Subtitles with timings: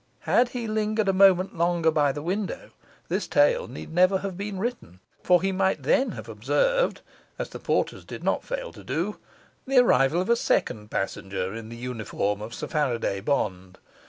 [0.21, 2.71] Had he lingered a moment longer by the window,
[3.07, 4.99] this tale need never have been written.
[5.21, 7.01] For he might then have observed
[7.37, 9.19] (as the porters did not fail to do)
[9.67, 13.77] the arrival of a second passenger in the uniform of Sir Faraday Bond.